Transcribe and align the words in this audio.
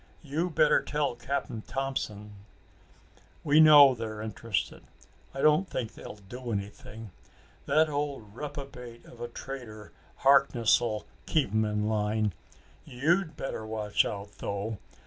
You 0.23 0.49
better 0.49 0.81
tell 0.81 1.13
Cap'n 1.15 1.61
Thompson." 1.61 2.33
"We 3.43 3.59
know 3.59 3.93
they're 3.93 4.23
interested. 4.23 4.81
I 5.31 5.41
don't 5.41 5.69
think 5.69 5.93
they'll 5.93 6.15
do 6.27 6.51
anything. 6.51 7.11
That 7.67 7.87
old 7.87 8.35
reprobate 8.35 9.05
of 9.05 9.21
a 9.21 9.27
Trader 9.27 9.91
Harkness'll 10.23 11.05
keep 11.27 11.51
'em 11.51 11.65
in 11.65 11.87
line. 11.87 12.33
You'd 12.83 13.37
better 13.37 13.63
watch 13.63 14.03
out, 14.03 14.31
though. 14.39 14.79